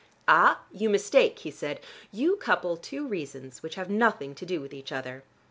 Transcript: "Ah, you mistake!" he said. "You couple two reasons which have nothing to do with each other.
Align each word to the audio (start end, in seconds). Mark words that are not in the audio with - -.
"Ah, 0.27 0.61
you 0.71 0.89
mistake!" 0.89 1.37
he 1.37 1.51
said. 1.51 1.79
"You 2.11 2.35
couple 2.35 2.75
two 2.75 3.07
reasons 3.07 3.61
which 3.61 3.75
have 3.75 3.87
nothing 3.91 4.33
to 4.33 4.47
do 4.47 4.59
with 4.59 4.73
each 4.73 4.91
other. 4.91 5.23